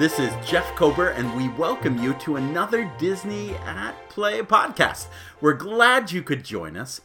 [0.00, 5.08] This is Jeff Kober, and we welcome you to another Disney at Play podcast.
[5.42, 7.02] We're glad you could join us.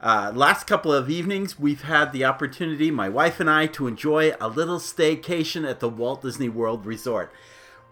[0.00, 4.32] Uh, last couple of evenings, we've had the opportunity, my wife and I, to enjoy
[4.40, 7.32] a little staycation at the Walt Disney World Resort.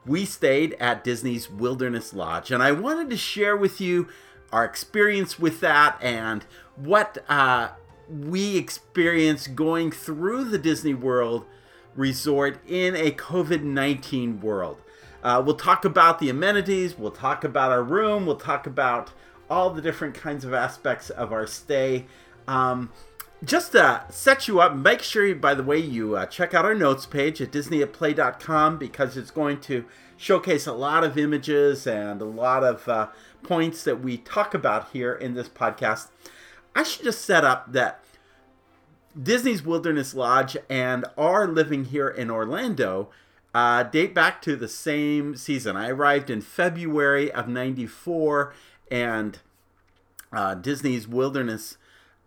[0.07, 4.07] We stayed at Disney's Wilderness Lodge, and I wanted to share with you
[4.53, 6.45] our experience with that and
[6.77, 7.71] what uh,
[8.09, 11.45] we experienced going through the Disney World
[11.97, 14.81] resort in a COVID 19 world.
[15.23, 19.11] Uh, we'll talk about the amenities, we'll talk about our room, we'll talk about
[19.49, 22.07] all the different kinds of aspects of our stay.
[22.47, 22.91] Um,
[23.43, 26.75] just to set you up, make sure, by the way, you uh, check out our
[26.75, 29.85] notes page at disneyatplay.com because it's going to
[30.17, 33.09] showcase a lot of images and a lot of uh,
[33.43, 36.09] points that we talk about here in this podcast.
[36.75, 38.04] I should just set up that
[39.21, 43.11] Disney's Wilderness Lodge and our living here in Orlando
[43.55, 45.77] uh, date back to the same season.
[45.77, 48.53] I arrived in February of 94
[48.91, 49.39] and
[50.33, 51.77] uh, Disney's Wilderness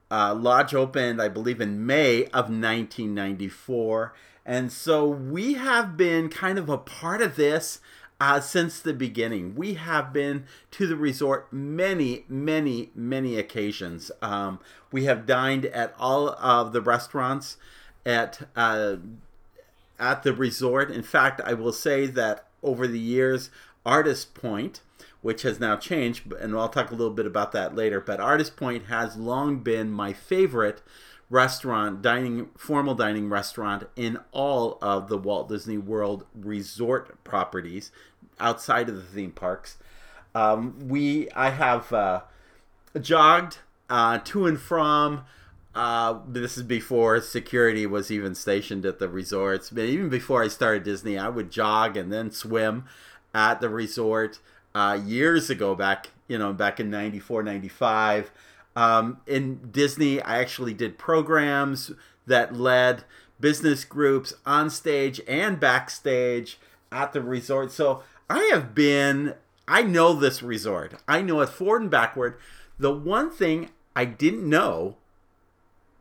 [0.10, 4.14] uh, Lodge opened, I believe, in May of 1994.
[4.46, 7.82] And so we have been kind of a part of this
[8.20, 9.56] uh, since the beginning.
[9.56, 14.12] We have been to the resort many, many, many occasions.
[14.22, 14.60] Um,
[14.92, 17.58] we have dined at all of the restaurants
[18.06, 18.98] at uh,
[20.00, 20.92] at the resort.
[20.92, 23.50] In fact, I will say that over the years,
[23.86, 24.82] Artist Point,
[25.22, 28.56] which has now changed, and I'll talk a little bit about that later, but Artist
[28.56, 30.82] Point has long been my favorite
[31.30, 37.92] restaurant, dining, formal dining restaurant in all of the Walt Disney World resort properties
[38.40, 39.78] outside of the theme parks.
[40.34, 42.22] Um, we, I have uh,
[43.00, 43.58] jogged
[43.90, 45.26] uh, to and from.
[45.76, 49.70] Uh, this is before security was even stationed at the resorts.
[49.70, 52.86] But even before I started Disney, I would jog and then swim
[53.34, 54.40] at the resort
[54.74, 58.32] uh, years ago, back you know, back in 94, 95.
[58.78, 61.94] Um, in Disney, I actually did programs
[62.28, 63.06] that led
[63.40, 66.60] business groups on stage and backstage
[66.92, 67.72] at the resort.
[67.72, 69.34] So I have been,
[69.68, 70.94] I know this resort.
[71.08, 72.38] I know it forward and backward.
[72.78, 74.98] The one thing I didn't know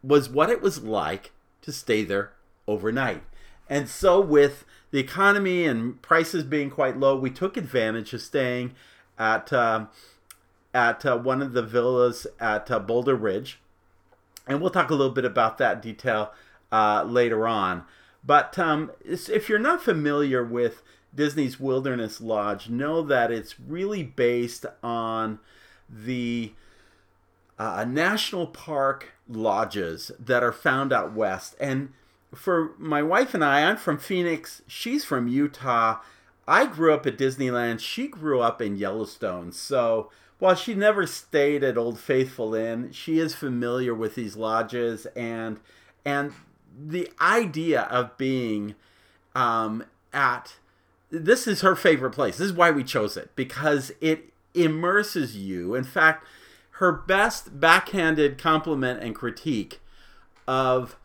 [0.03, 1.33] was what it was like
[1.63, 2.33] to stay there
[2.69, 3.23] overnight.
[3.71, 8.75] And so, with the economy and prices being quite low, we took advantage of staying
[9.19, 9.51] at.
[9.51, 9.87] Uh,
[10.77, 13.59] at uh, one of the villas at uh, Boulder Ridge.
[14.47, 16.35] And we'll talk a little bit about that detail
[16.71, 17.85] uh, later on.
[18.23, 20.83] But um, if you're not familiar with
[21.15, 25.39] Disney's Wilderness Lodge, know that it's really based on
[25.89, 26.53] the
[27.59, 31.57] uh, national park lodges that are found out west.
[31.59, 31.95] And
[32.35, 36.01] for my wife and I, I'm from Phoenix, she's from Utah.
[36.47, 39.53] I grew up at Disneyland, she grew up in Yellowstone.
[39.53, 45.07] So while she never stayed at Old Faithful Inn, she is familiar with these lodges
[45.17, 45.59] and
[46.05, 46.33] and
[46.79, 48.75] the idea of being
[49.35, 50.57] um, at
[51.11, 52.37] this is her favorite place.
[52.37, 55.75] This is why we chose it because it immerses you.
[55.75, 56.27] In fact,
[56.73, 59.81] her best backhanded compliment and critique
[60.47, 60.97] of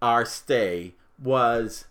[0.00, 1.86] our stay was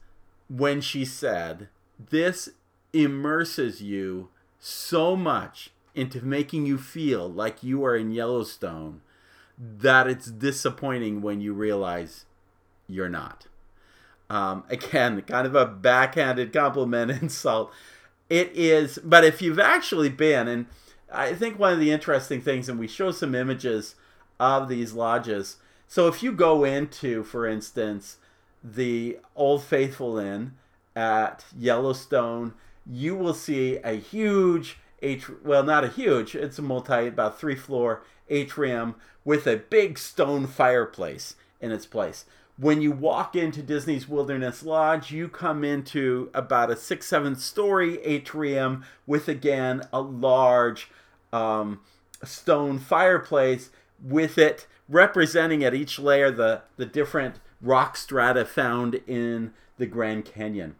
[0.47, 1.67] when she said,
[1.99, 2.49] "This
[2.93, 4.29] immerses you
[4.59, 9.01] so much into making you feel like you are in Yellowstone
[9.57, 12.25] that it's disappointing when you realize
[12.87, 13.47] you're not.
[14.29, 17.71] Um, again, kind of a backhanded compliment insult.
[18.29, 20.65] It is, but if you've actually been, and
[21.11, 23.95] I think one of the interesting things, and we show some images
[24.39, 25.57] of these lodges.
[25.87, 28.17] So if you go into, for instance,
[28.63, 30.53] the Old Faithful Inn
[30.95, 32.53] at Yellowstone,
[32.85, 37.55] you will see a huge atri- well, not a huge, it's a multi, about three
[37.55, 42.25] floor atrium with a big stone fireplace in its place.
[42.57, 48.01] When you walk into Disney's Wilderness Lodge, you come into about a six, seven story
[48.03, 50.89] atrium with again a large
[51.31, 51.79] um,
[52.23, 53.69] stone fireplace
[54.01, 60.25] with it representing at each layer the, the different rock strata found in the Grand
[60.25, 60.75] Canyon.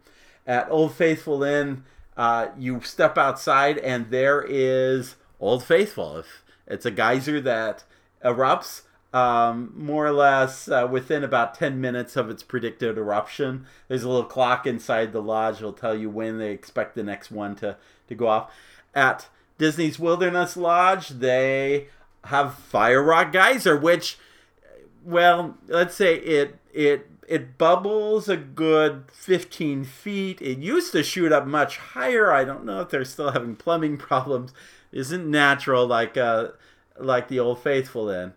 [0.46, 1.84] At Old Faithful Inn,
[2.20, 6.18] uh, you step outside and there is Old Faithful.
[6.18, 7.84] If it's a geyser that
[8.22, 8.82] erupts
[9.14, 13.64] um, more or less uh, within about 10 minutes of its predicted eruption.
[13.88, 17.30] There's a little clock inside the lodge that'll tell you when they expect the next
[17.30, 17.78] one to,
[18.08, 18.52] to go off.
[18.94, 21.88] At Disney's Wilderness Lodge, they
[22.24, 24.18] have Fire Rock Geyser, which,
[25.02, 30.42] well, let's say it it it bubbles a good 15 feet.
[30.42, 32.32] It used to shoot up much higher.
[32.32, 34.52] I don't know if they're still having plumbing problems.
[34.90, 36.48] Isn't natural like uh,
[36.98, 38.32] like the Old Faithful then.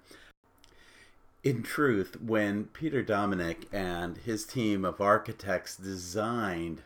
[1.43, 6.83] In truth, when Peter Dominick and his team of architects designed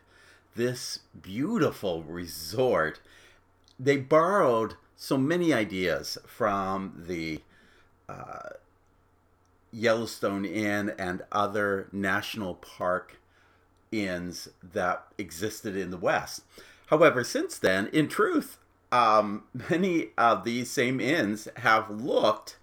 [0.56, 3.00] this beautiful resort,
[3.78, 7.42] they borrowed so many ideas from the
[8.08, 8.48] uh,
[9.72, 13.20] Yellowstone Inn and other national park
[13.90, 16.42] inns that existed in the West.
[16.86, 18.58] However, since then, in truth,
[18.90, 22.58] um, many of these same inns have looked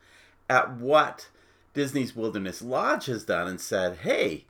[0.49, 1.29] at what
[1.73, 4.45] Disney's Wilderness Lodge has done and said, hey,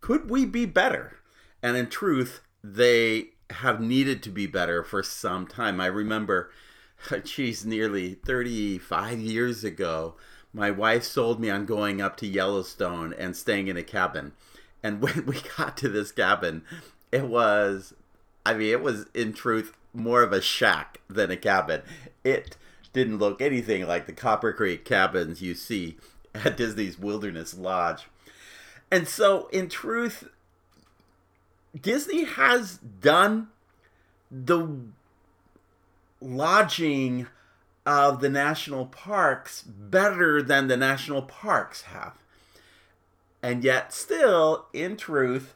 [0.00, 1.18] could we be better?
[1.62, 5.80] And in truth, they have needed to be better for some time.
[5.80, 6.50] I remember,
[7.24, 10.16] geez, nearly 35 years ago,
[10.52, 14.32] my wife sold me on going up to Yellowstone and staying in a cabin.
[14.82, 16.62] And when we got to this cabin,
[17.12, 17.94] it was,
[18.44, 21.82] I mean, it was in truth more of a shack than a cabin.
[22.24, 22.56] It
[22.92, 25.96] didn't look anything like the Copper Creek cabins you see
[26.34, 28.06] at Disney's Wilderness Lodge.
[28.90, 30.28] And so, in truth,
[31.80, 33.48] Disney has done
[34.30, 34.68] the
[36.20, 37.26] lodging
[37.86, 42.14] of the national parks better than the national parks have.
[43.42, 45.54] And yet, still, in truth,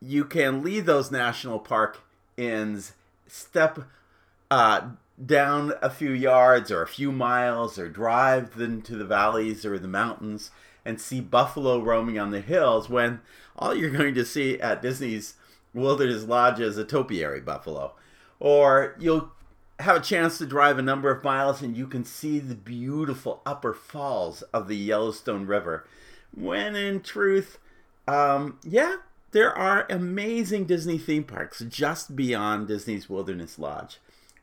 [0.00, 2.02] you can leave those national park
[2.36, 2.92] inns,
[3.26, 3.80] step
[4.50, 4.88] uh,
[5.24, 9.88] down a few yards or a few miles, or drive into the valleys or the
[9.88, 10.50] mountains
[10.84, 13.20] and see buffalo roaming on the hills when
[13.56, 15.34] all you're going to see at Disney's
[15.72, 17.94] Wilderness Lodge is a topiary buffalo.
[18.38, 19.32] Or you'll
[19.84, 23.42] have a chance to drive a number of miles and you can see the beautiful
[23.44, 25.86] upper falls of the Yellowstone River.
[26.34, 27.58] When in truth,
[28.08, 28.96] um, yeah,
[29.32, 33.98] there are amazing Disney theme parks just beyond Disney's Wilderness Lodge.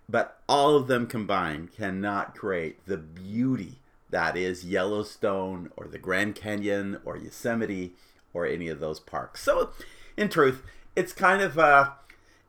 [0.07, 3.79] But all of them combined cannot create the beauty
[4.09, 7.93] that is Yellowstone or the Grand Canyon or Yosemite
[8.33, 9.41] or any of those parks.
[9.41, 9.71] So,
[10.17, 10.63] in truth,
[10.95, 11.93] it's kind of a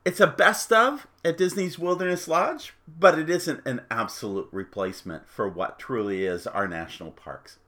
[0.05, 5.49] it's a best of at Disney's Wilderness Lodge, but it isn't an absolute replacement for
[5.49, 7.59] what truly is our national parks.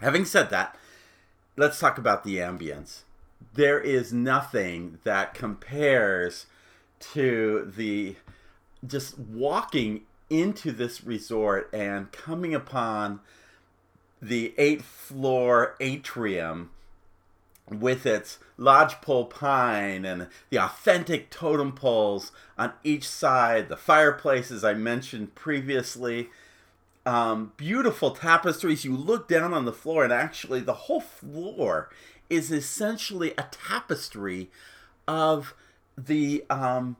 [0.00, 0.76] Having said that,
[1.56, 3.02] let's talk about the ambience.
[3.54, 6.46] There is nothing that compares
[7.12, 8.16] to the
[8.86, 13.20] just walking into this resort and coming upon
[14.20, 16.70] the eighth floor atrium
[17.80, 24.74] with its lodgepole pine and the authentic totem poles on each side, the fireplaces I
[24.74, 26.30] mentioned previously,
[27.04, 28.84] um, beautiful tapestries.
[28.84, 31.90] You look down on the floor, and actually, the whole floor
[32.30, 34.50] is essentially a tapestry
[35.08, 35.54] of
[35.96, 36.96] the um,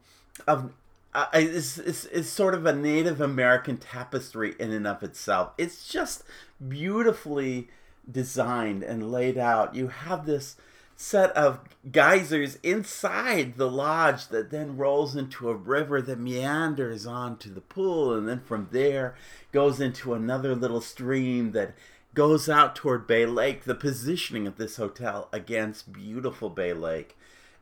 [0.47, 0.73] of
[1.15, 5.53] uh, it's, it's, it's sort of a Native American tapestry in and of itself.
[5.59, 6.25] It's just
[6.67, 7.69] beautifully
[8.11, 9.75] designed and laid out.
[9.75, 10.57] You have this
[10.97, 11.59] set of
[11.91, 18.15] geysers inside the lodge that then rolls into a river that meanders onto the pool
[18.15, 19.15] and then from there
[19.51, 21.75] goes into another little stream that
[22.15, 23.65] goes out toward Bay Lake.
[23.65, 27.17] The positioning of this hotel against beautiful Bay Lake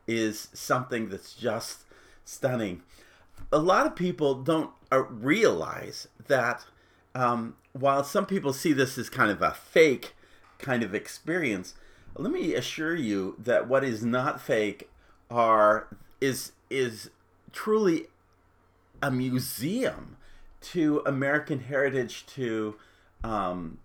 [0.07, 1.85] is something that's just
[2.25, 2.83] stunning.
[3.53, 6.65] A lot of people don't uh, realize that
[7.15, 10.15] um, while some people see this as kind of a fake
[10.61, 11.75] kind of experience,
[12.17, 14.91] let me assure you that what is not fake
[15.31, 15.89] are
[16.21, 17.11] is is
[17.53, 18.07] truly
[19.03, 20.17] a museum
[20.61, 22.77] to American heritage to
[23.25, 23.79] um,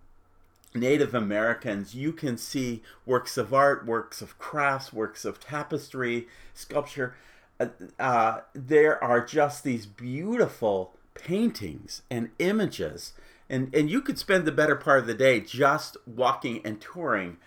[0.74, 1.96] Native Americans.
[1.96, 7.16] You can see works of art, works of crafts, works of tapestry, sculpture.
[7.60, 7.68] Uh,
[7.98, 13.14] uh, there are just these beautiful paintings and images
[13.50, 17.38] and and you could spend the better part of the day just walking and touring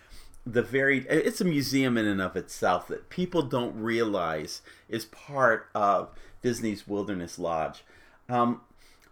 [0.46, 5.68] the very it's a museum in and of itself that people don't realize is part
[5.74, 6.10] of
[6.42, 7.84] disney's wilderness lodge.
[8.28, 8.60] Um,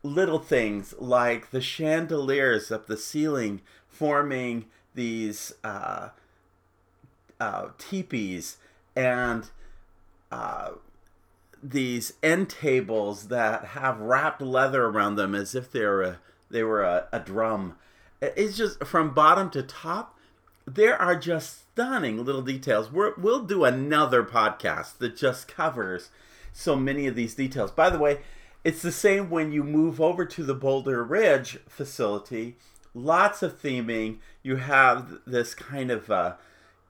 [0.02, 6.10] little things like the chandeliers up the ceiling forming these uh,
[7.40, 8.58] uh, teepees
[8.94, 9.50] and
[10.30, 10.70] uh,
[11.62, 16.18] these end tables that have wrapped leather around them as if they're a
[16.50, 17.76] they were a, a drum.
[18.20, 20.18] It's just from bottom to top.
[20.66, 22.90] There are just stunning little details.
[22.90, 26.10] we will do another podcast that just covers
[26.52, 27.70] so many of these details.
[27.70, 28.20] By the way,
[28.64, 32.56] it's the same when you move over to the Boulder Ridge facility.
[32.94, 34.18] Lots of theming.
[34.42, 36.34] You have this kind of uh,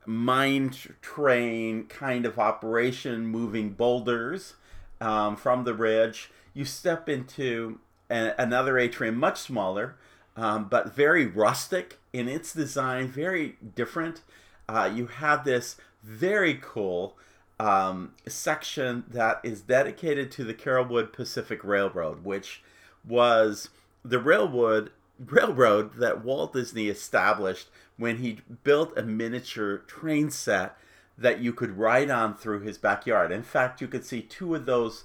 [0.06, 0.72] mine
[1.02, 4.54] train kind of operation, moving boulders
[5.00, 6.30] um, from the ridge.
[6.54, 9.96] You step into another atrium, much smaller,
[10.36, 14.22] um, but very rustic in its design, very different.
[14.68, 17.16] Uh, you have this very cool
[17.58, 22.62] um, section that is dedicated to the Carolwood Pacific Railroad, which
[23.06, 23.70] was
[24.04, 30.76] the railroad railroad that Walt Disney established when he built a miniature train set
[31.16, 33.32] that you could ride on through his backyard.
[33.32, 35.04] In fact, you could see two of those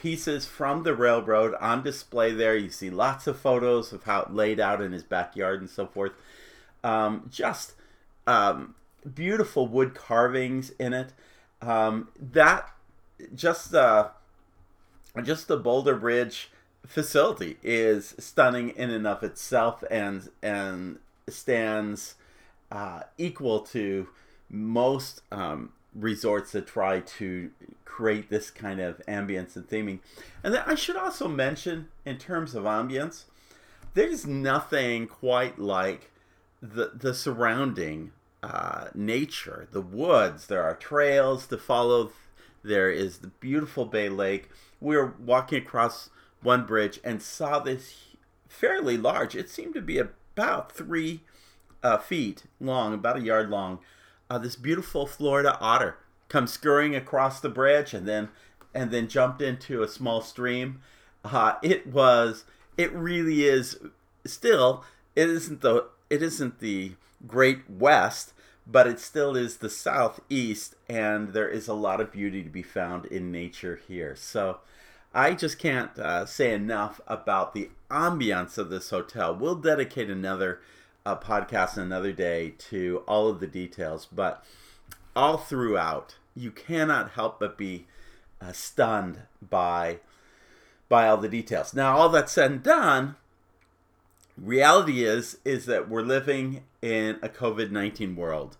[0.00, 2.56] pieces from the railroad on display there.
[2.56, 5.86] You see lots of photos of how it laid out in his backyard and so
[5.86, 6.12] forth.
[6.82, 7.74] Um, just
[8.26, 8.74] um,
[9.14, 11.12] beautiful wood carvings in it.
[11.60, 12.70] Um, that
[13.34, 14.08] just uh,
[15.22, 16.50] just the Boulder Ridge
[16.86, 22.14] facility is stunning in and of itself, and and stands
[22.72, 24.08] uh, equal to
[24.48, 27.50] most um, resorts that try to
[27.84, 29.98] create this kind of ambience and theming.
[30.42, 33.24] And then I should also mention, in terms of ambience,
[33.94, 36.10] there's nothing quite like
[36.62, 40.46] the the surrounding uh, nature, the woods.
[40.46, 42.12] There are trails to follow.
[42.62, 44.48] There is the beautiful Bay Lake.
[44.80, 46.10] We were walking across
[46.42, 48.14] one bridge and saw this
[48.48, 49.34] fairly large.
[49.34, 51.22] It seemed to be about three
[51.82, 53.78] uh, feet long, about a yard long.
[54.30, 55.96] Uh, this beautiful Florida otter
[56.28, 58.28] come scurrying across the bridge and then
[58.72, 60.80] and then jumped into a small stream.
[61.24, 62.44] Uh, it was
[62.78, 63.78] it really is
[64.24, 64.84] still
[65.16, 66.92] it isn't the it isn't the
[67.26, 68.32] great west
[68.66, 72.62] but it still is the southeast and there is a lot of beauty to be
[72.62, 74.58] found in nature here so
[75.12, 80.60] i just can't uh, say enough about the ambiance of this hotel we'll dedicate another
[81.06, 84.44] uh, podcast another day to all of the details but
[85.16, 87.86] all throughout you cannot help but be
[88.40, 89.98] uh, stunned by
[90.88, 93.16] by all the details now all that said and done
[94.40, 98.56] reality is is that we're living in a COVID-19 world.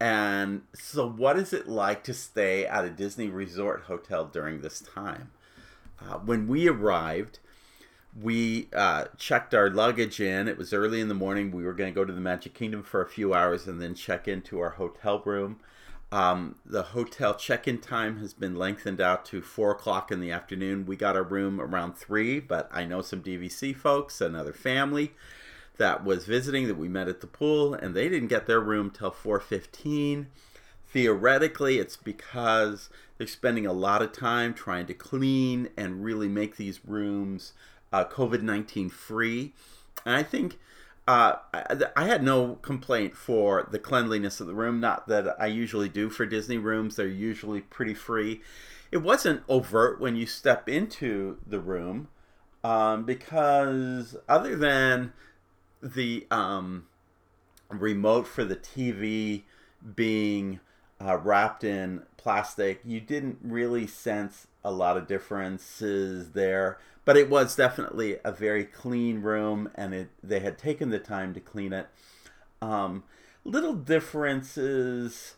[0.00, 4.80] And so what is it like to stay at a Disney Resort hotel during this
[4.80, 5.30] time?
[6.00, 7.38] Uh, when we arrived,
[8.20, 10.48] we uh, checked our luggage in.
[10.48, 11.50] It was early in the morning.
[11.50, 13.94] We were going to go to the Magic Kingdom for a few hours and then
[13.94, 15.60] check into our hotel room.
[16.10, 20.84] Um, the hotel check-in time has been lengthened out to four o'clock in the afternoon.
[20.84, 25.12] We got our room around three, but I know some DVC folks, another family
[25.78, 28.90] that was visiting that we met at the pool, and they didn't get their room
[28.90, 30.26] till four fifteen.
[30.86, 36.56] Theoretically, it's because they're spending a lot of time trying to clean and really make
[36.56, 37.54] these rooms
[37.92, 39.52] uh, COVID nineteen free.
[40.04, 40.58] And I think
[41.06, 44.80] uh, I, I, had no complaint for the cleanliness of the room.
[44.80, 48.40] Not that I usually do for Disney rooms; they're usually pretty free.
[48.92, 52.08] It wasn't overt when you step into the room,
[52.62, 55.12] um, because other than
[55.82, 56.86] the um,
[57.68, 59.42] remote for the TV
[59.96, 60.60] being
[61.00, 67.28] uh, wrapped in plastic, you didn't really sense a lot of differences there but it
[67.28, 71.72] was definitely a very clean room, and it they had taken the time to clean
[71.72, 71.88] it.
[72.60, 73.04] Um,
[73.44, 75.34] little differences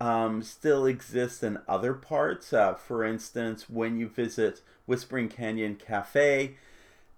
[0.00, 2.52] um, still exist in other parts.
[2.52, 6.56] Uh, for instance, when you visit Whispering Canyon Cafe,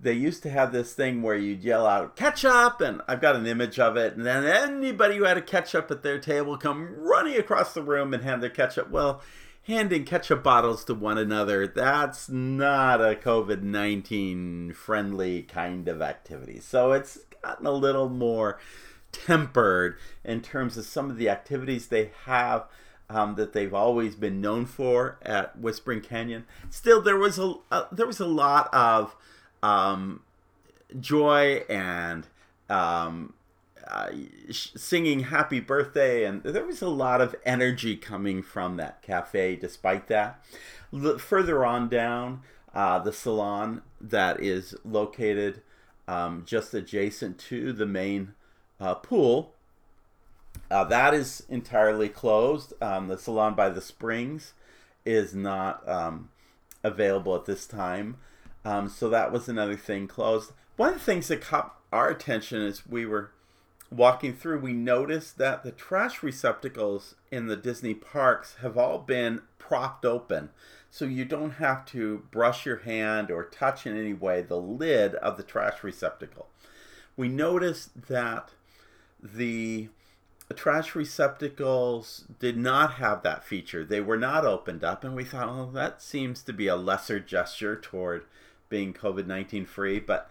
[0.00, 3.46] they used to have this thing where you'd yell out ketchup and i've got an
[3.46, 7.36] image of it and then anybody who had a ketchup at their table come running
[7.36, 9.20] across the room and hand their ketchup well
[9.70, 16.60] handing ketchup bottles to one another, that's not a COVID 19 friendly kind of activity.
[16.60, 18.58] So it's gotten a little more
[19.12, 22.66] tempered in terms of some of the activities they have.
[23.08, 26.46] Um, that they've always been known for at Whispering Canyon.
[26.70, 27.54] Still, there was a,
[27.90, 29.16] there was a lot of
[29.64, 30.22] um,
[31.00, 32.28] joy and
[32.68, 33.34] um,
[33.90, 34.10] uh,
[34.50, 40.06] singing happy birthday and there was a lot of energy coming from that cafe despite
[40.08, 40.42] that.
[40.94, 42.42] L- further on down
[42.74, 45.62] uh, the salon that is located
[46.06, 48.34] um, just adjacent to the main
[48.80, 49.54] uh, pool
[50.70, 52.72] uh, that is entirely closed.
[52.80, 54.52] Um, the salon by the springs
[55.04, 56.30] is not um,
[56.84, 58.16] available at this time.
[58.64, 60.52] Um, so that was another thing closed.
[60.76, 63.32] One of the things that caught our attention is we were
[63.90, 69.42] walking through, we noticed that the trash receptacles in the Disney parks have all been
[69.58, 70.50] propped open.
[70.90, 75.14] So you don't have to brush your hand or touch in any way the lid
[75.16, 76.48] of the trash receptacle.
[77.16, 78.50] We noticed that
[79.22, 79.88] the
[80.54, 83.84] trash receptacles did not have that feature.
[83.84, 87.20] They were not opened up, and we thought, oh, that seems to be a lesser
[87.20, 88.24] gesture toward
[88.68, 90.00] being COVID 19 free.
[90.00, 90.28] But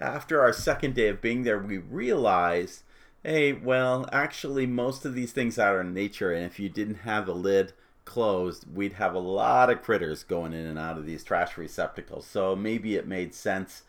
[0.00, 2.82] after our second day of being there, we realized
[3.22, 7.26] hey, well, actually, most of these things are in nature, and if you didn't have
[7.26, 7.72] the lid
[8.04, 12.26] closed, we'd have a lot of critters going in and out of these trash receptacles.
[12.26, 13.82] So maybe it made sense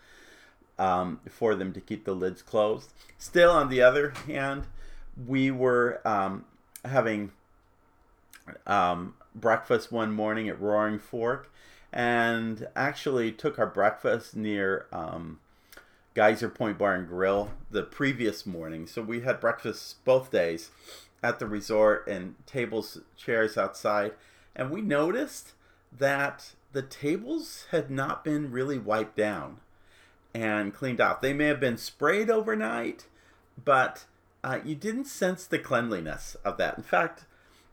[0.77, 2.91] um, for them to keep the lids closed.
[3.17, 4.67] Still, on the other hand,
[5.27, 6.45] we were um,
[6.85, 7.31] having
[8.67, 11.51] um, breakfast one morning at Roaring Fork
[11.93, 15.39] and actually took our breakfast near um,
[16.13, 18.87] Geyser Point Bar and Grill the previous morning.
[18.87, 20.69] So we had breakfast both days
[21.23, 24.13] at the resort and tables, chairs outside.
[24.55, 25.53] And we noticed
[25.97, 29.57] that the tables had not been really wiped down
[30.33, 31.21] and cleaned out.
[31.21, 33.07] They may have been sprayed overnight,
[33.63, 34.05] but
[34.43, 36.77] uh, you didn't sense the cleanliness of that.
[36.77, 37.25] In fact,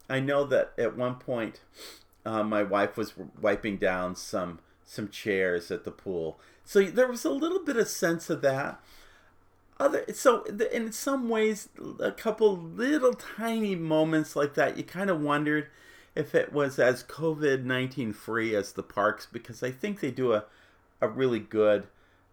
[0.09, 1.61] I know that at one point
[2.25, 7.25] uh, my wife was wiping down some some chairs at the pool, so there was
[7.25, 8.79] a little bit of sense of that.
[9.79, 15.19] Other so in some ways, a couple little tiny moments like that, you kind of
[15.19, 15.65] wondered
[16.13, 20.31] if it was as COVID nineteen free as the parks because I think they do
[20.31, 20.45] a
[21.01, 21.87] a really good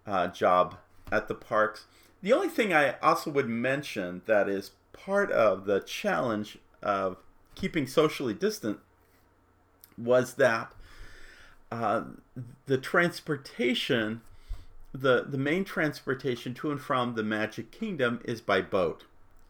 [0.06, 0.76] uh, job
[1.10, 1.86] at the parks.
[2.20, 7.16] The only thing I also would mention that is part of the challenge of
[7.54, 8.80] keeping socially distant
[9.96, 10.74] was that
[11.70, 12.02] uh,
[12.66, 14.20] the transportation,
[14.92, 19.04] the, the main transportation to and from the Magic Kingdom is by boat.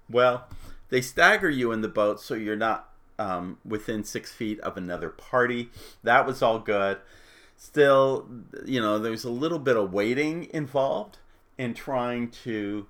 [0.08, 0.46] Well,
[0.88, 5.08] they stagger you in the boat so you're not um, within six feet of another
[5.08, 5.70] party.
[6.02, 6.98] That was all good.
[7.56, 8.28] Still,
[8.64, 11.18] you know, there's a little bit of waiting involved
[11.56, 12.86] in trying to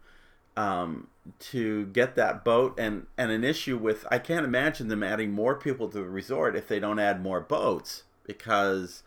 [0.57, 1.09] um,
[1.39, 5.55] to get that boat and and an issue with I can't imagine them adding more
[5.55, 9.03] people to the resort if they don't add more boats because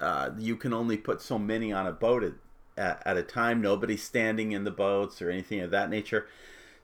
[0.00, 2.24] uh, you can only put so many on a boat
[2.76, 3.60] at, at, a time.
[3.60, 6.26] Nobody's standing in the boats or anything of that nature.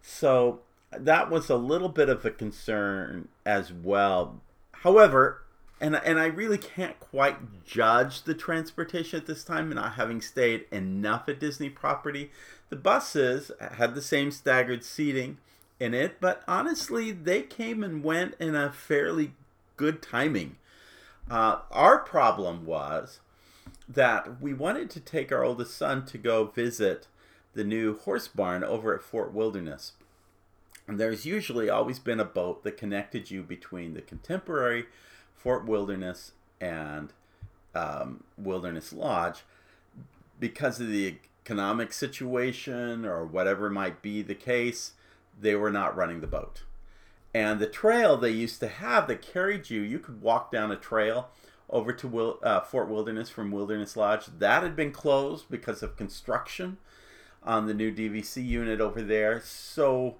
[0.03, 4.41] So that was a little bit of a concern as well.
[4.73, 5.43] However,
[5.81, 10.67] and and I really can't quite judge the transportation at this time, not having stayed
[10.71, 12.31] enough at Disney property.
[12.71, 15.39] The buses had the same staggered seating
[15.81, 19.33] in it, but honestly, they came and went in a fairly
[19.77, 20.57] good timing.
[21.31, 23.21] Uh, our problem was
[23.89, 27.07] that we wanted to take our oldest son to go visit
[27.55, 29.93] the new horse barn over at Fort Wilderness.
[30.87, 34.87] And there's usually always been a boat that connected you between the contemporary
[35.35, 37.13] Fort Wilderness and
[37.75, 39.45] um, Wilderness Lodge
[40.39, 44.93] because of the economic situation or whatever might be the case,
[45.41, 46.63] they were not running the boat.
[47.35, 50.77] And the trail they used to have that carried you, you could walk down a
[50.77, 51.31] trail
[51.69, 54.27] over to Wil- uh, Fort Wilderness from Wilderness Lodge.
[54.39, 56.77] That had been closed because of construction
[57.43, 59.41] on the new DVC unit over there.
[59.45, 60.17] So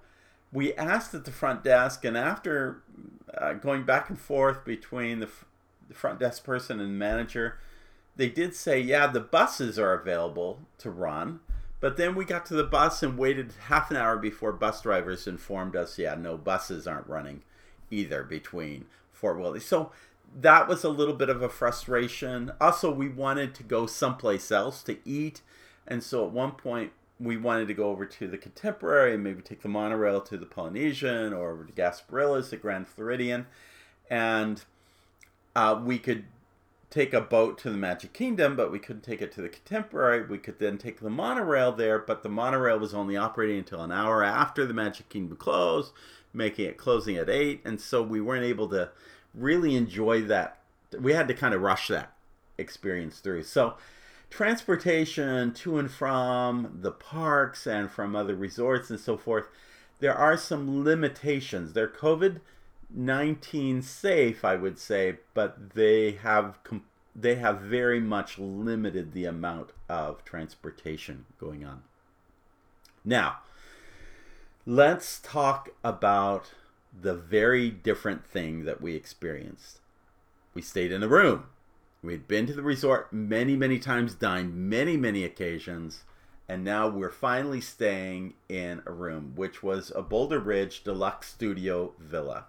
[0.51, 2.83] we asked at the front desk, and after
[3.35, 5.45] uh, going back and forth between the, f-
[5.87, 7.57] the front desk person and manager,
[8.15, 11.39] they did say, yeah, the buses are available to run.
[11.85, 15.27] But then we got to the bus and waited half an hour before bus drivers
[15.27, 17.43] informed us, yeah, no buses aren't running
[17.91, 19.59] either between Fort Willie.
[19.59, 19.91] So
[20.35, 22.53] that was a little bit of a frustration.
[22.59, 25.43] Also, we wanted to go someplace else to eat.
[25.85, 29.43] And so at one point, we wanted to go over to the Contemporary and maybe
[29.43, 33.45] take the monorail to the Polynesian or over to Gasparillas the Grand Floridian.
[34.09, 34.63] And
[35.55, 36.25] uh, we could
[36.95, 40.25] take a boat to the Magic Kingdom, but we couldn't take it to the Contemporary.
[40.25, 43.91] We could then take the monorail there, but the monorail was only operating until an
[43.91, 45.91] hour after the Magic Kingdom closed,
[46.33, 47.59] making it closing at 8.
[47.65, 48.91] And so we weren't able to
[49.33, 50.59] really enjoy that.
[50.97, 52.13] We had to kind of rush that
[52.57, 53.43] experience through.
[53.43, 53.73] So
[54.29, 59.49] transportation to and from the parks and from other resorts and so forth,
[59.99, 61.73] there are some limitations.
[61.73, 62.39] They're COVID
[62.93, 66.57] 19 safe, I would say, but they have
[67.15, 71.83] they have very much limited the amount of transportation going on.
[73.03, 73.37] Now,
[74.65, 76.51] let's talk about
[76.93, 79.79] the very different thing that we experienced.
[80.53, 81.45] We stayed in a room
[82.05, 86.03] We'd been to the resort many, many times, dined many, many occasions,
[86.47, 91.93] and now we're finally staying in a room, which was a Boulder Ridge Deluxe Studio
[91.97, 92.45] Villa.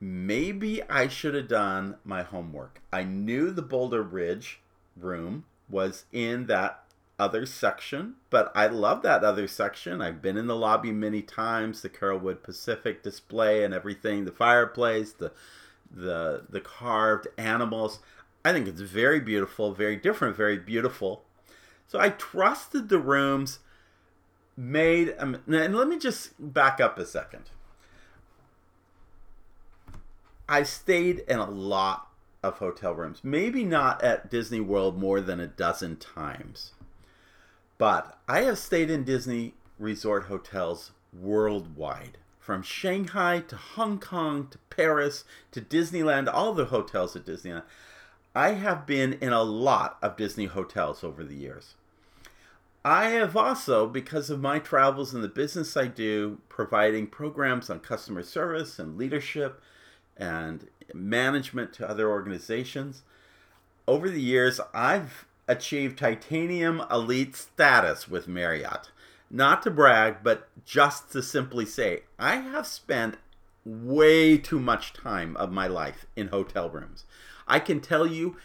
[0.00, 2.80] Maybe I should have done my homework.
[2.92, 4.60] I knew the Boulder Ridge
[4.96, 6.84] room was in that
[7.18, 10.02] other section, but I love that other section.
[10.02, 15.12] I've been in the lobby many times, the Carolwood Pacific display and everything, the fireplace,
[15.12, 15.32] the
[15.90, 18.00] the the carved animals.
[18.44, 21.22] I think it's very beautiful, very different, very beautiful.
[21.86, 23.60] So I trusted the rooms
[24.56, 27.50] made um, and let me just back up a second.
[30.48, 32.08] I stayed in a lot
[32.42, 33.20] of hotel rooms.
[33.22, 36.72] Maybe not at Disney World more than a dozen times.
[37.78, 42.18] But I have stayed in Disney resort hotels worldwide.
[42.38, 47.62] From Shanghai to Hong Kong to Paris to Disneyland, all the hotels at Disneyland.
[48.34, 51.74] I have been in a lot of Disney hotels over the years.
[52.84, 57.80] I have also, because of my travels and the business I do, providing programs on
[57.80, 59.62] customer service and leadership
[60.16, 63.02] and management to other organizations.
[63.86, 68.90] Over the years, I've achieved titanium elite status with Marriott.
[69.30, 73.16] Not to brag, but just to simply say, I have spent
[73.64, 77.04] way too much time of my life in hotel rooms.
[77.48, 78.36] I can tell you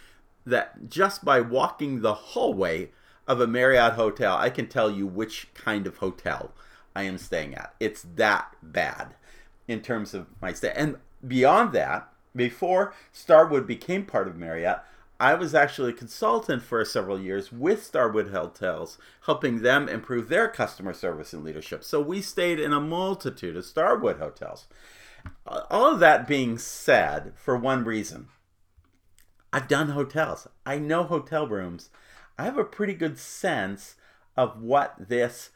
[0.46, 2.90] that just by walking the hallway
[3.26, 6.52] of a Marriott hotel, I can tell you which kind of hotel
[6.96, 7.74] I am staying at.
[7.78, 9.14] It's that bad
[9.68, 10.72] in terms of my stay.
[10.74, 14.80] And beyond that, before Starwood became part of Marriott,
[15.18, 20.48] I was actually a consultant for several years with Starwood Hotels, helping them improve their
[20.48, 21.84] customer service and leadership.
[21.84, 24.66] So we stayed in a multitude of Starwood hotels.
[25.46, 28.28] All of that being said, for one reason,
[29.52, 30.46] I've done hotels.
[30.64, 31.90] I know hotel rooms.
[32.38, 33.96] I have a pretty good sense
[34.36, 35.50] of what this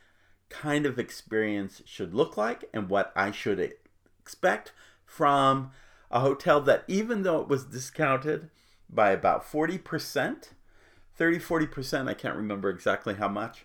[0.51, 3.73] kind of experience should look like and what I should
[4.21, 4.73] expect
[5.05, 5.71] from
[6.11, 8.51] a hotel that, even though it was discounted
[8.89, 10.49] by about 40%,
[11.17, 13.65] 30 40%, I can't remember exactly how much,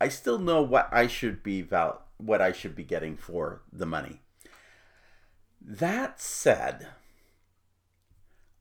[0.00, 3.86] I still know what I should be val- what I should be getting for the
[3.86, 4.20] money.
[5.60, 6.88] That said,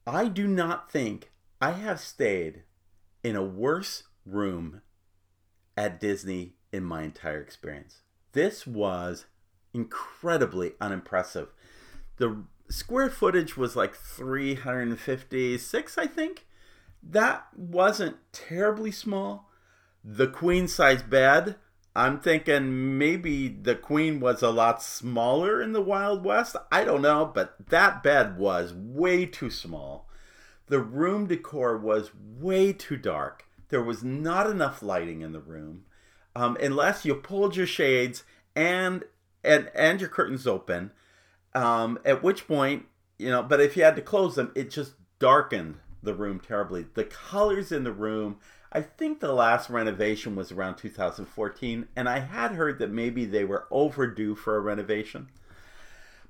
[0.06, 2.63] I do not think I have stayed
[3.24, 4.82] in a worse room
[5.78, 8.02] at Disney in my entire experience.
[8.34, 9.26] This was
[9.74, 11.50] incredibly unimpressive.
[12.20, 16.46] The square footage was like 356, I think.
[17.02, 19.50] That wasn't terribly small.
[20.04, 21.56] The queen size bed,
[21.96, 26.56] I'm thinking maybe the queen was a lot smaller in the Wild West.
[26.72, 30.08] I don't know, but that bed was way too small.
[30.68, 33.46] The room decor was way too dark.
[33.70, 35.86] There was not enough lighting in the room.
[36.36, 38.24] Um, unless you pulled your shades
[38.56, 39.04] and
[39.44, 40.92] and and your curtains open,
[41.54, 42.86] um, at which point
[43.20, 46.86] you know, but if you had to close them, it just darkened the room terribly.
[46.94, 48.38] The colors in the room,
[48.72, 53.44] I think the last renovation was around 2014, and I had heard that maybe they
[53.44, 55.28] were overdue for a renovation.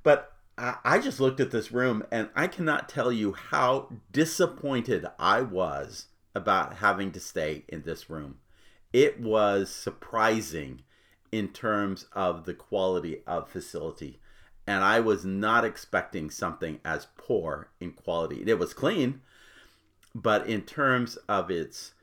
[0.02, 5.42] But I just looked at this room and I cannot tell you how disappointed I
[5.42, 8.40] was about having to stay in this room.
[8.92, 10.82] It was surprising
[11.32, 14.20] in terms of the quality of facility
[14.70, 18.44] and I was not expecting something as poor in quality.
[18.46, 19.22] It was clean,
[20.14, 21.94] but in terms of its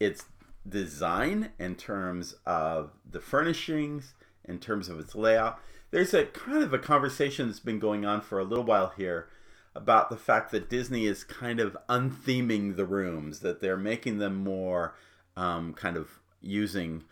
[0.00, 0.24] its
[0.68, 5.60] design, in terms of the furnishings, in terms of its layout,
[5.92, 9.28] there's a kind of a conversation that's been going on for a little while here
[9.76, 14.34] about the fact that Disney is kind of untheming the rooms, that they're making them
[14.34, 14.96] more
[15.36, 17.04] um, kind of using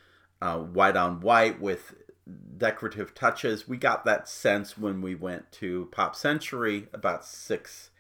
[0.42, 1.95] uh, white on white with
[2.57, 3.69] decorative touches.
[3.69, 7.91] We got that sense when we went to Pop Century about six,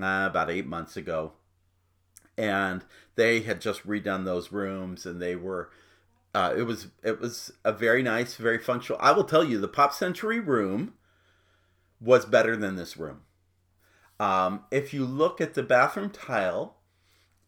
[0.00, 1.32] uh, about eight months ago.
[2.36, 5.70] And they had just redone those rooms and they were.
[6.34, 9.00] Uh, it was it was a very nice, very functional.
[9.00, 10.92] I will tell you, the Pop Century room
[11.98, 13.22] was better than this room.
[14.20, 16.76] Um, if you look at the bathroom tile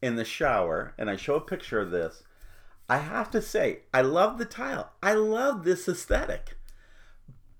[0.00, 2.22] in the shower, and I show a picture of this,
[2.88, 4.92] I have to say, I love the tile.
[5.02, 6.56] I love this aesthetic.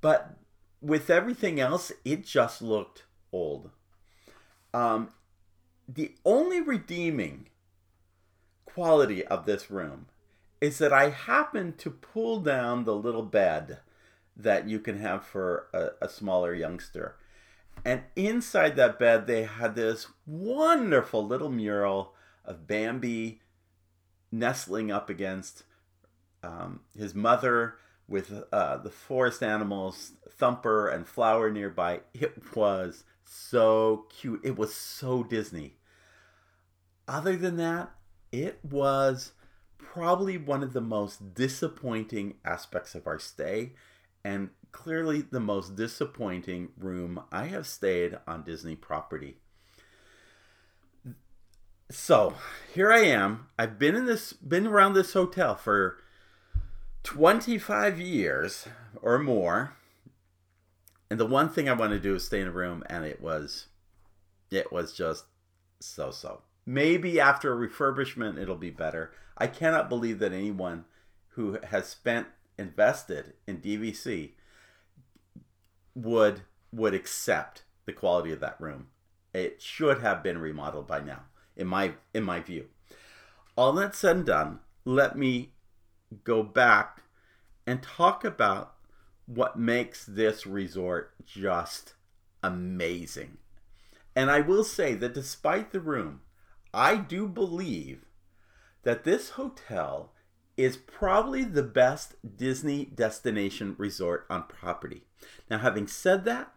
[0.00, 0.36] But
[0.80, 3.70] with everything else, it just looked old.
[4.72, 5.10] Um,
[5.86, 7.48] the only redeeming
[8.64, 10.06] quality of this room
[10.60, 13.78] is that I happened to pull down the little bed
[14.36, 17.16] that you can have for a, a smaller youngster.
[17.84, 22.14] And inside that bed, they had this wonderful little mural
[22.44, 23.40] of Bambi
[24.30, 25.64] nestling up against
[26.42, 32.00] um, his mother with uh, the forest animals, Thumper and Flower nearby.
[32.14, 34.40] It was so cute.
[34.44, 35.76] It was so Disney.
[37.06, 37.90] Other than that,
[38.32, 39.32] it was
[39.78, 43.72] probably one of the most disappointing aspects of our stay,
[44.24, 49.38] and clearly the most disappointing room I have stayed on Disney property.
[51.90, 52.35] So
[52.74, 53.46] here I am.
[53.59, 55.98] I've been in this, been around this hotel for
[57.03, 58.68] 25 years
[59.01, 59.74] or more.
[61.11, 63.22] And the one thing I want to do is stay in a room, and it
[63.22, 63.68] was,
[64.51, 65.24] it was just
[65.81, 66.42] so so.
[66.66, 69.12] Maybe after a refurbishment, it'll be better.
[69.38, 70.85] I cannot believe that anyone
[71.29, 72.27] who has spent
[72.59, 74.33] invested in DVC
[75.94, 78.88] would would accept the quality of that room.
[79.33, 81.22] It should have been remodeled by now,
[81.58, 82.66] in my in my view.
[83.56, 85.50] All that said and done, let me
[86.24, 87.02] go back
[87.66, 88.74] and talk about
[89.26, 91.94] what makes this resort just
[92.42, 93.38] amazing.
[94.16, 96.20] And I will say that despite the room,
[96.72, 98.06] I do believe
[98.84, 100.12] that this hotel
[100.56, 105.04] is probably the best Disney destination resort on property.
[105.50, 106.52] Now, having said that,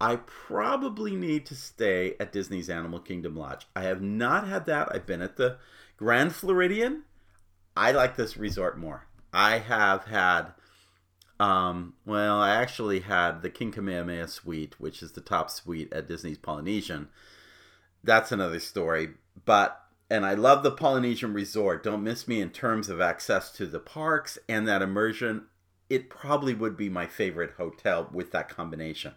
[0.00, 3.66] I probably need to stay at Disney's Animal Kingdom Lodge.
[3.74, 4.88] I have not had that.
[4.94, 5.56] I've been at the
[5.96, 7.04] Grand Floridian.
[7.76, 9.06] I like this resort more.
[9.32, 10.52] I have had,
[11.40, 16.08] um, well, I actually had the King Kamehameha Suite, which is the top suite at
[16.08, 17.08] Disney's Polynesian.
[18.04, 19.10] That's another story.
[19.46, 19.80] But,
[20.10, 21.82] and I love the Polynesian Resort.
[21.82, 25.46] Don't miss me in terms of access to the parks and that immersion.
[25.88, 29.14] It probably would be my favorite hotel with that combination.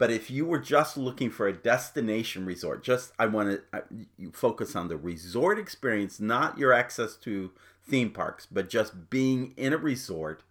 [0.00, 4.74] But if you were just looking for a destination resort, just I want to focus
[4.74, 7.50] on the resort experience, not your access to
[7.86, 10.42] theme parks, but just being in a resort.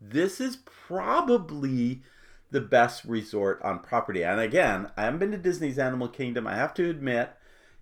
[0.00, 2.02] This is probably
[2.50, 4.24] the best resort on property.
[4.24, 6.48] And again, I haven't been to Disney's Animal Kingdom.
[6.48, 7.30] I have to admit,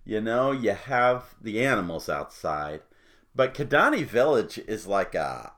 [0.05, 2.81] you know, you have the animals outside,
[3.33, 5.53] but Kidani Village is like a,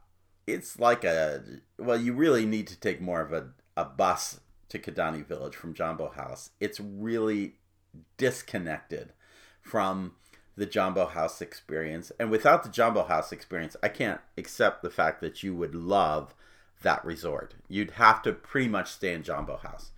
[0.47, 1.43] it's like a,
[1.77, 4.39] well, you really need to take more of a, a bus
[4.73, 6.49] to Kidani Village from Jambo House.
[6.59, 7.53] It's really
[8.17, 9.13] disconnected
[9.61, 10.13] from
[10.55, 12.11] the Jambo House experience.
[12.19, 16.33] And without the Jambo House experience, I can't accept the fact that you would love
[16.81, 17.53] that resort.
[17.67, 19.91] You'd have to pretty much stay in Jambo House.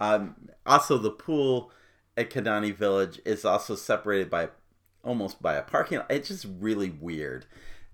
[0.00, 1.70] Um, also, the pool
[2.16, 4.48] at Kidani Village is also separated by
[5.04, 6.10] almost by a parking lot.
[6.10, 7.44] It's just really weird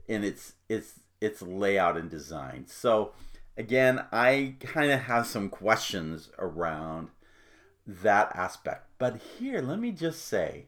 [0.07, 2.66] in its its its layout and design.
[2.69, 3.12] So
[3.56, 7.08] again, I kind of have some questions around
[7.86, 8.86] that aspect.
[8.98, 10.66] But here, let me just say,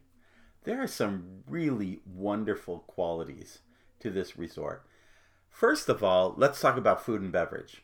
[0.64, 3.60] there are some really wonderful qualities
[4.00, 4.84] to this resort.
[5.50, 7.82] First of all, let's talk about food and beverage.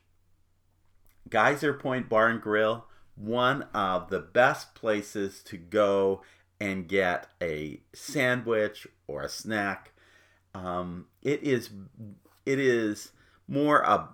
[1.28, 6.22] Geyser Point Bar and Grill, one of the best places to go
[6.61, 9.92] and get a sandwich or a snack.
[10.54, 11.70] Um, it is
[12.46, 13.12] it is
[13.46, 14.08] more a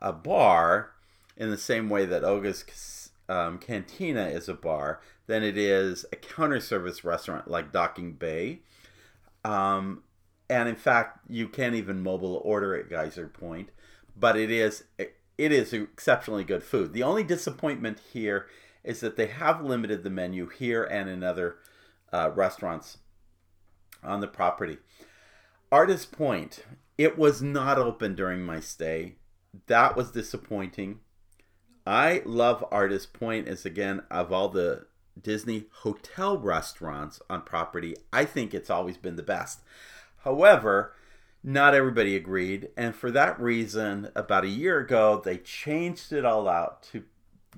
[0.00, 0.92] a bar
[1.36, 6.16] in the same way that Oga's um, Cantina is a bar than it is a
[6.16, 8.60] counter service restaurant like Docking Bay.
[9.44, 10.02] Um,
[10.50, 13.70] and in fact, you can't even mobile order at Geyser Point,
[14.16, 16.92] but it is it is exceptionally good food.
[16.92, 18.46] The only disappointment here
[18.84, 21.56] is that they have limited the menu here and in other
[22.12, 22.98] uh, restaurants
[24.02, 24.78] on the property.
[25.70, 26.64] Artist Point,
[26.98, 29.16] it was not open during my stay
[29.66, 31.00] that was disappointing.
[31.86, 34.86] I love Artist Point as again of all the
[35.20, 39.60] Disney hotel restaurants on property, I think it's always been the best.
[40.24, 40.94] However,
[41.42, 46.48] not everybody agreed, and for that reason, about a year ago, they changed it all
[46.48, 47.04] out to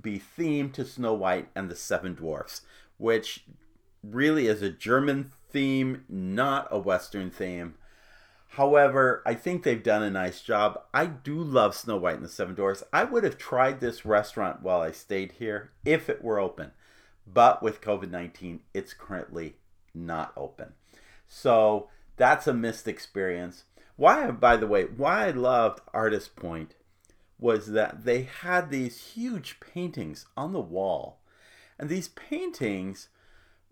[0.01, 2.63] be themed to Snow White and the Seven Dwarfs,
[2.97, 3.45] which
[4.03, 7.75] really is a German theme, not a Western theme.
[8.55, 10.81] However, I think they've done a nice job.
[10.93, 12.85] I do love Snow White and the Seven Dwarfs.
[12.93, 16.71] I would have tried this restaurant while I stayed here if it were open.
[17.27, 19.57] But with COVID 19, it's currently
[19.93, 20.75] not open.
[21.27, 23.65] So that's a missed experience.
[23.97, 26.77] Why, by the way, why I loved Artist Point
[27.41, 31.19] was that they had these huge paintings on the wall.
[31.77, 33.09] And these paintings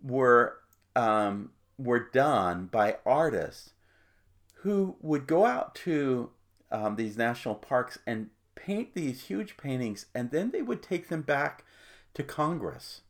[0.02, 0.56] were
[0.96, 3.74] um, were done by artists
[4.62, 6.30] who would go out to
[6.70, 11.22] um, these national parks and paint these huge paintings, and then they would take them
[11.22, 11.64] back
[12.14, 13.00] to Congress.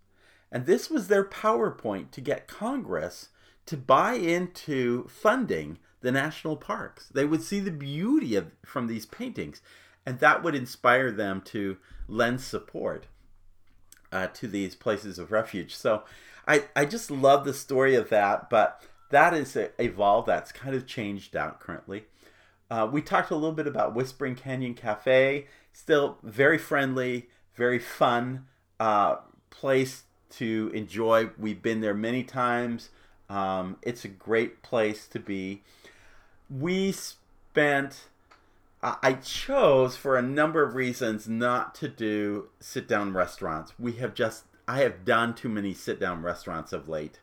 [0.50, 3.28] And this was their PowerPoint to get Congress
[3.66, 7.08] to buy into funding the national parks.
[7.08, 9.60] They would see the beauty of from these paintings,
[10.04, 11.76] and that would inspire them to
[12.08, 13.06] lend support
[14.10, 15.74] uh, to these places of refuge.
[15.74, 16.04] So
[16.48, 20.26] I, I just love the story of that, but that is evolved.
[20.26, 22.04] That's kind of changed out currently.
[22.70, 25.46] Uh, we talked a little bit about Whispering Canyon Cafe.
[25.72, 28.46] Still very friendly, very fun
[28.80, 29.16] uh,
[29.50, 31.30] place to enjoy.
[31.38, 32.88] We've been there many times.
[33.28, 35.62] Um, it's a great place to be.
[36.50, 38.08] We spent,
[38.82, 43.72] I chose for a number of reasons not to do sit down restaurants.
[43.78, 47.20] We have just, I have done too many sit down restaurants of late.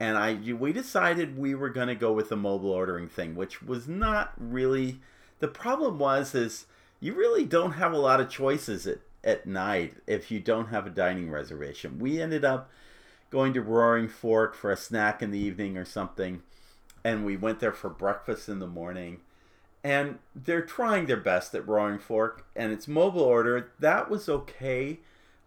[0.00, 3.62] And I, we decided we were going to go with the mobile ordering thing, which
[3.62, 4.98] was not really,
[5.40, 6.64] the problem was, is
[7.00, 10.86] you really don't have a lot of choices at, at night if you don't have
[10.86, 11.98] a dining reservation.
[11.98, 12.70] We ended up
[13.28, 16.42] going to Roaring Fork for a snack in the evening or something,
[17.04, 19.20] and we went there for breakfast in the morning.
[19.84, 23.70] And they're trying their best at Roaring Fork, and it's mobile order.
[23.78, 24.98] That was okay,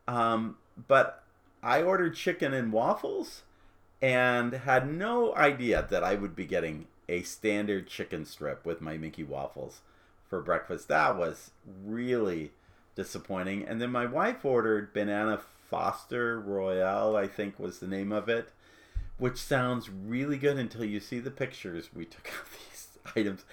[0.08, 1.24] um, but
[1.62, 3.42] I ordered chicken and waffles,
[4.04, 8.98] and had no idea that I would be getting a standard chicken strip with my
[8.98, 9.80] Mickey waffles
[10.30, 10.90] for breakfast.
[10.90, 11.52] That was
[11.86, 12.52] really
[12.96, 13.64] disappointing.
[13.66, 15.40] And then my wife ordered banana
[15.70, 18.50] Foster Royale, I think was the name of it,
[19.18, 23.46] which sounds really good until you see the pictures we took of these items.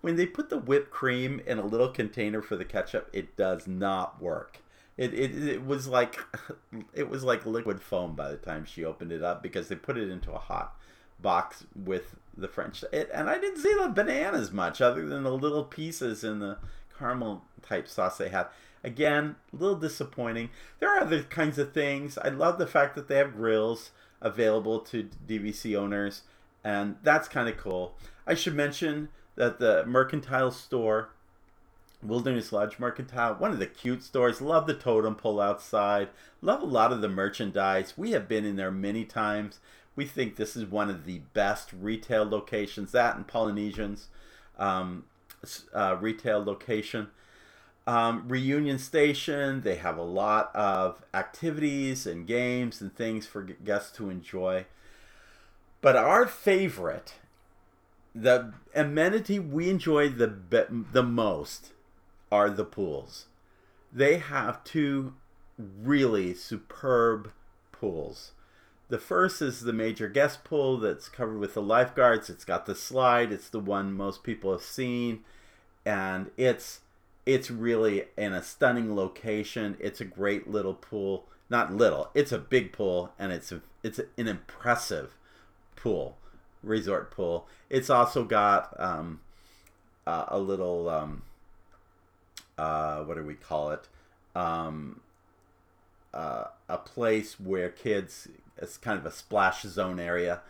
[0.00, 3.66] When they put the whipped cream in a little container for the ketchup, it does
[3.66, 4.60] not work.
[4.98, 6.18] It, it, it was like
[6.92, 9.96] it was like liquid foam by the time she opened it up because they put
[9.96, 10.76] it into a hot
[11.20, 12.84] box with the French.
[12.92, 16.58] It, and I didn't see the bananas much other than the little pieces in the
[16.98, 18.48] caramel type sauce they had.
[18.84, 20.50] Again, a little disappointing.
[20.78, 22.18] There are other kinds of things.
[22.18, 26.22] I love the fact that they have grills available to DVC owners,
[26.62, 27.96] and that's kind of cool.
[28.26, 31.10] I should mention that the Mercantile store,
[32.02, 34.40] Wilderness Lodge Mercantile, one of the cute stores.
[34.40, 36.08] Love the totem pole outside.
[36.40, 37.94] Love a lot of the merchandise.
[37.96, 39.58] We have been in there many times.
[39.96, 42.92] We think this is one of the best retail locations.
[42.92, 44.08] That and Polynesians
[44.58, 45.04] um,
[45.74, 47.08] uh, retail location.
[47.86, 53.96] Um, Reunion Station, they have a lot of activities and games and things for guests
[53.96, 54.66] to enjoy.
[55.80, 57.14] But our favorite,
[58.14, 60.36] the amenity we enjoy the
[60.92, 61.72] the most,
[62.30, 63.26] are the pools.
[63.92, 65.14] They have two
[65.58, 67.32] really superb
[67.72, 68.32] pools.
[68.88, 72.30] The first is the major guest pool that's covered with the lifeguards.
[72.30, 73.32] It's got the slide.
[73.32, 75.20] It's the one most people have seen,
[75.84, 76.80] and it's
[77.26, 79.76] it's really in a stunning location.
[79.80, 81.26] It's a great little pool.
[81.50, 82.10] Not little.
[82.14, 85.14] It's a big pool, and it's a, it's an impressive
[85.76, 86.16] pool,
[86.62, 87.46] resort pool.
[87.68, 89.20] It's also got um,
[90.06, 91.22] uh, a little um,
[92.58, 93.88] uh, what do we call it?
[94.34, 95.00] Um,
[96.12, 98.28] uh, a place where kids.
[98.60, 100.40] It's kind of a splash zone area.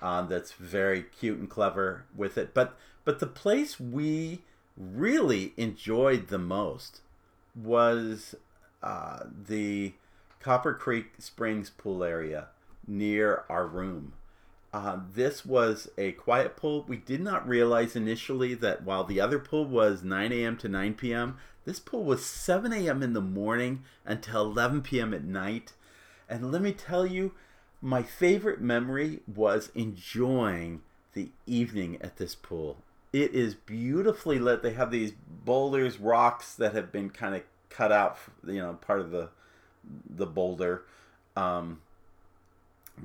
[0.00, 2.54] Um, that's very cute and clever with it.
[2.54, 4.42] But but the place we
[4.76, 7.00] really enjoyed the most
[7.54, 8.34] was
[8.82, 9.94] uh, the
[10.40, 12.48] Copper Creek Springs pool area
[12.86, 14.12] near our room.
[14.76, 16.84] Uh, this was a quiet pool.
[16.86, 20.58] We did not realize initially that while the other pool was 9 a.m.
[20.58, 23.02] to 9 p.m., this pool was 7 a.m.
[23.02, 25.14] in the morning until 11 p.m.
[25.14, 25.72] at night.
[26.28, 27.32] And let me tell you,
[27.80, 30.82] my favorite memory was enjoying
[31.14, 32.76] the evening at this pool.
[33.14, 34.62] It is beautifully lit.
[34.62, 39.00] They have these boulders, rocks that have been kind of cut out, you know, part
[39.00, 39.30] of the
[40.10, 40.82] the boulder
[41.34, 41.80] um,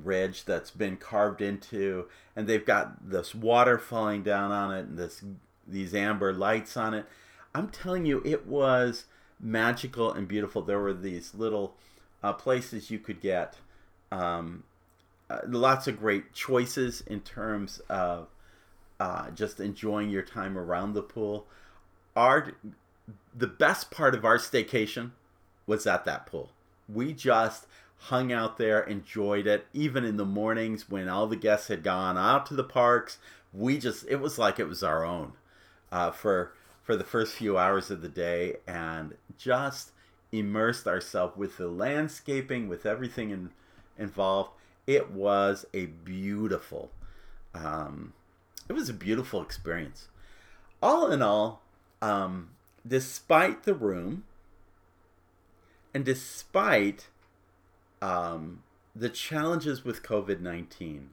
[0.03, 4.97] ridge that's been carved into, and they've got this water falling down on it and
[4.97, 5.23] this
[5.67, 7.05] these amber lights on it.
[7.53, 9.05] I'm telling you, it was
[9.39, 10.61] magical and beautiful.
[10.61, 11.75] There were these little
[12.23, 13.55] uh, places you could get
[14.11, 14.63] um,
[15.29, 18.27] uh, lots of great choices in terms of
[18.99, 21.47] uh, just enjoying your time around the pool.
[22.15, 22.53] Our
[23.35, 25.11] the best part of our staycation
[25.65, 26.51] was at that pool.
[26.87, 27.65] We just
[28.05, 32.17] hung out there, enjoyed it, even in the mornings when all the guests had gone
[32.17, 33.17] out to the parks.
[33.53, 35.33] We just it was like it was our own
[35.91, 39.91] uh, for for the first few hours of the day, and just
[40.31, 43.49] immersed ourselves with the landscaping, with everything in,
[43.97, 44.51] involved.
[44.87, 46.89] It was a beautiful
[47.53, 48.13] um,
[48.67, 50.07] it was a beautiful experience.
[50.81, 51.61] All in all,
[52.01, 52.49] um,
[52.87, 54.23] despite the room
[55.93, 57.07] and despite
[58.01, 58.63] um,
[58.95, 61.11] the challenges with COVID 19,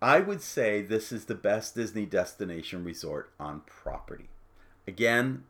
[0.00, 4.28] I would say this is the best Disney destination resort on property.
[4.86, 5.44] Again,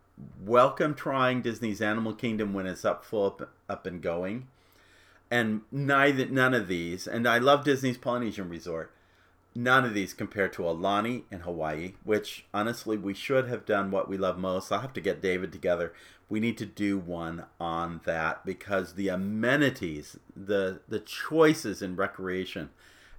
[0.45, 4.47] welcome trying Disney's Animal Kingdom when it's up full up, up and going.
[5.31, 8.93] And neither none of these, and I love Disney's Polynesian Resort,
[9.55, 14.09] none of these compare to Aulani in Hawaii, which honestly we should have done what
[14.09, 14.73] we love most.
[14.73, 15.93] I'll have to get David together.
[16.29, 22.71] We need to do one on that because the amenities, the the choices in recreation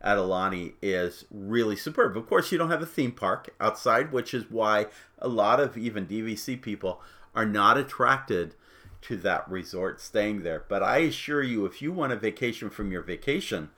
[0.02, 2.18] at Aulani is really superb.
[2.18, 4.88] Of course, you don't have a theme park outside, which is why
[5.20, 7.02] a lot of even DVC people
[7.34, 8.56] are not attracted
[9.02, 10.64] to that resort staying there.
[10.68, 13.70] But I assure you, if you want a vacation from your vacation,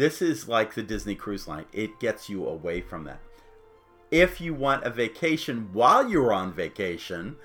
[0.00, 1.66] this is like the Disney Cruise Line.
[1.74, 3.20] It gets you away from that.
[4.10, 7.36] If you want a vacation while you're on vacation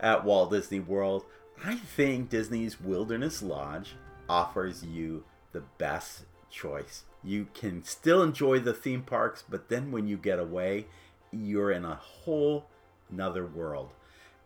[0.00, 1.24] at Walt Disney World,
[1.64, 3.94] I think Disney's Wilderness Lodge
[4.28, 7.04] offers you the best choice.
[7.22, 10.86] You can still enjoy the theme parks, but then when you get away,
[11.30, 12.66] you're in a whole
[13.08, 13.90] another world.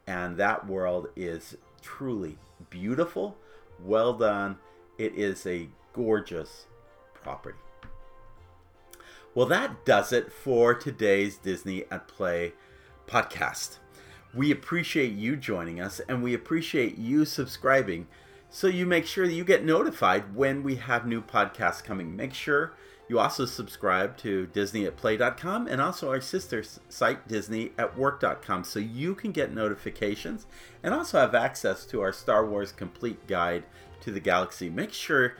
[0.07, 2.37] And that world is truly
[2.69, 3.39] beautiful,
[3.83, 4.59] well done.
[4.99, 6.67] It is a gorgeous
[7.25, 7.59] property.
[9.35, 12.53] Well, that does it for today's Disney at Play
[13.09, 13.79] podcast.
[14.33, 18.07] We appreciate you joining us and we appreciate you subscribing
[18.49, 22.15] so you make sure that you get notified when we have new podcasts coming.
[22.15, 22.75] Make sure
[23.09, 29.53] you also subscribe to disneyatplay.com and also our sister site disneyatwork.com so you can get
[29.53, 30.47] notifications
[30.83, 33.65] and also have access to our Star Wars complete guide
[34.01, 34.71] to the galaxy.
[34.71, 35.35] Make sure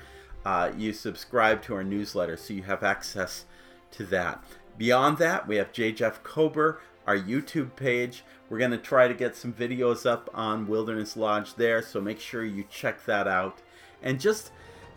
[0.45, 3.45] uh, you subscribe to our newsletter so you have access
[3.93, 4.43] to that.
[4.77, 5.93] Beyond that, we have J.
[5.93, 8.25] Jeff Kober, our YouTube page.
[8.49, 12.21] We're going to try to get some videos up on Wilderness Lodge there, so make
[12.21, 13.63] sure you check that out.
[14.03, 14.51] And just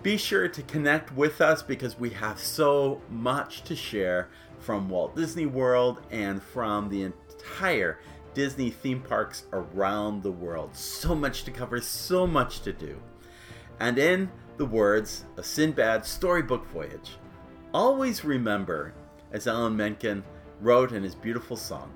[0.04, 4.30] be sure to connect with us because we have so much to share
[4.60, 8.00] from Walt Disney World and from the entire
[8.34, 10.76] Disney theme parks around the world.
[10.76, 13.00] So much to cover, so much to do.
[13.80, 17.18] And in the words of Sinbad's storybook voyage.
[17.74, 18.94] Always remember,
[19.32, 20.24] as Alan Menken
[20.62, 21.92] wrote in his beautiful song,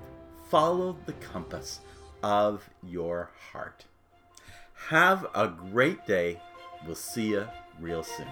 [0.48, 1.80] follow the compass
[2.22, 3.84] of your heart.
[4.88, 6.40] Have a great day.
[6.86, 7.46] We'll see you
[7.80, 8.28] real soon.